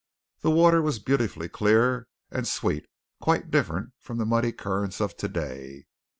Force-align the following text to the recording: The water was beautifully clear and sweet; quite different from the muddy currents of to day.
The 0.39 0.49
water 0.49 0.81
was 0.81 0.97
beautifully 0.97 1.47
clear 1.47 2.07
and 2.31 2.47
sweet; 2.47 2.87
quite 3.21 3.51
different 3.51 3.91
from 3.99 4.17
the 4.17 4.25
muddy 4.25 4.51
currents 4.51 4.99
of 4.99 5.15
to 5.17 5.27
day. 5.27 5.85